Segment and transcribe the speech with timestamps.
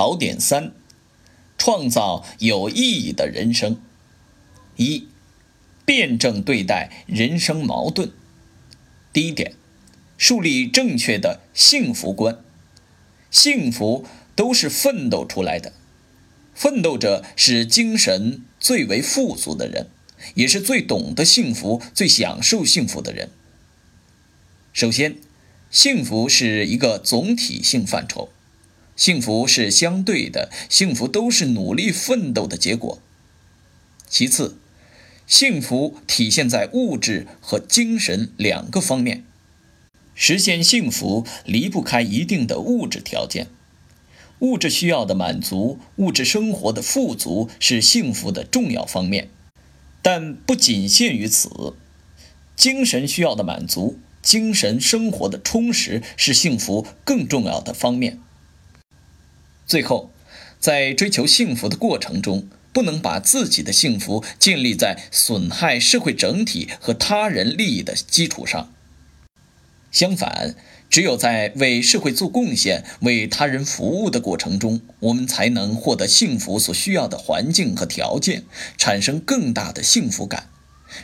[0.00, 0.72] 考点三：
[1.58, 3.78] 创造有意义的人生。
[4.76, 5.06] 一、
[5.84, 8.10] 辩证对待人生矛盾。
[9.12, 9.52] 第一点，
[10.16, 12.38] 树立正确的幸福观。
[13.30, 15.74] 幸福都是奋斗出来的，
[16.54, 19.90] 奋斗者是精神最为富足的人，
[20.32, 23.28] 也是最懂得幸福、最享受幸福的人。
[24.72, 25.18] 首先，
[25.70, 28.30] 幸福是一个总体性范畴，
[29.00, 33.00] 幸福是相对的，幸福都是努力奋斗的结果。
[34.10, 34.58] 其次，
[35.26, 39.24] 幸福体现在物质和精神两个方面，
[40.14, 43.46] 实现幸福离不开一定的物质条件，
[44.40, 49.30] 物质需要的满足，物质生活的富足是幸福的重要方面，
[50.02, 51.72] 但不仅限于此，
[52.54, 53.98] 精神需要的满足。
[54.20, 58.20] 精神生活的充实是幸福更重要的方面。
[59.70, 60.10] 最后，
[60.58, 68.72] 在追求幸福的过程中，不能把自己的幸福建立在损害社会整体和他人利益的基础上。
[69.92, 70.56] 相反，
[70.88, 78.42] 只有在为社会做贡献、为他人服务的过程中，我们才能获得幸福所需要的环境和条件，
[78.76, 80.48] 产生更大的幸福感。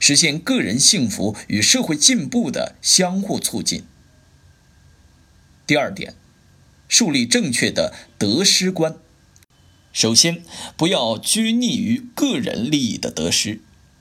[0.00, 3.84] 实现个人幸福与社会进步的相互促进。
[5.66, 6.14] 第二点，
[6.88, 8.96] 树立正确的得失观。
[9.92, 10.42] 首先，
[10.76, 13.60] 不要拘泥于个人利益的得失；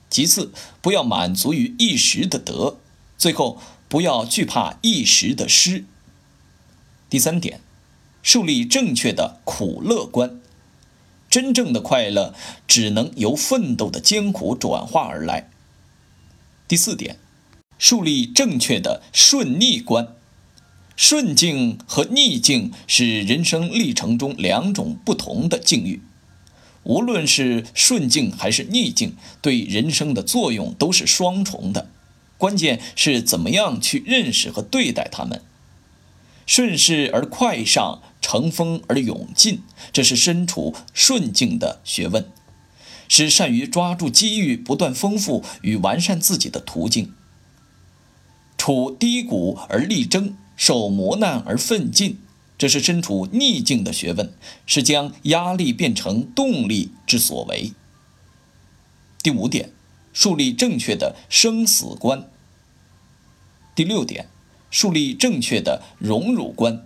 [0.09, 2.77] 其次，不要满足于一时的得；
[3.17, 5.85] 最后，不要惧怕一时的失。
[7.09, 7.61] 第三点，
[8.23, 10.39] 树立正确的苦乐观。
[11.29, 12.33] 真正的快乐
[12.67, 15.49] 只能由奋斗的艰苦转化而来。
[16.67, 17.17] 第四点，
[17.77, 20.15] 树立正确的顺逆观。
[20.95, 26.01] 顺境和逆境是人生历程中两种不同的境遇。
[26.83, 31.89] 无论是顺境还是逆境，对人生的作用都是双重的。
[32.37, 35.41] 关键是怎么样去认识和对待它们。
[36.45, 39.61] 顺势而快上，乘风而勇进，
[39.93, 42.29] 这是身处顺境的学问。
[43.07, 47.13] 是善于抓住机遇、不断丰富与完善自己的途径。
[48.57, 52.19] 处低谷而力争，受磨难而奋进，
[52.57, 54.33] 这是身处逆境的学问，
[54.65, 57.73] 是将压力变成动力之所为。
[59.21, 59.71] 第五点，
[60.11, 62.29] 树立正确的生死观。
[63.75, 64.27] 第六点，
[64.69, 66.85] 树立正确的荣辱观。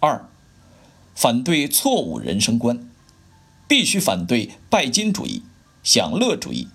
[0.00, 0.28] 二，
[1.14, 2.88] 反对错误人生观。
[3.68, 5.42] 必须反对拜金主义、
[5.82, 6.68] 享乐主义、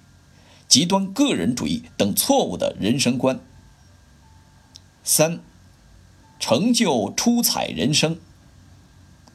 [0.68, 3.40] 极端个人主义等错误的人生观。
[5.08, 5.40] 三、
[6.38, 8.20] 成就出彩人生。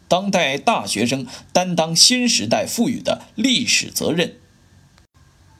[0.06, 4.34] 当代大学生担当新时代赋予的历史责任，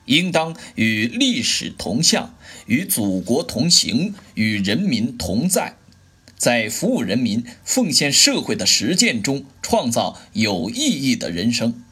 [0.05, 2.35] 应当与历史同向，
[2.67, 5.77] 与祖国同行，与人民同在，
[6.37, 11.83] 在服务人民、奉献社会的实践中，创造有意义的人生。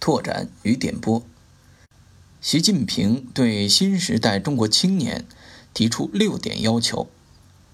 [0.00, 1.22] 拓展与点拨。
[2.40, 5.26] 习近平对新时代中国青年
[5.74, 7.10] 提出六点要求：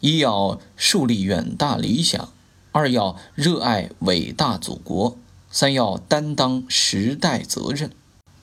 [0.01, 2.31] 一要树立远大理想；
[2.73, 5.19] 二要热爱伟大祖国；
[5.51, 7.91] 三要担当时代责任；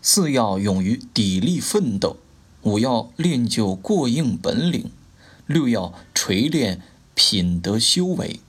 [0.01, 2.17] 四要勇于砥砺奋斗；
[2.61, 4.91] 五要练就过硬本领；
[5.47, 6.81] 六要锤炼
[7.15, 8.39] 品德修为。